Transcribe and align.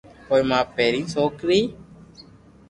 پوءِ 0.27 0.41
مان 0.49 0.63
پهرين 0.75 1.05
سوڪري 1.13 1.61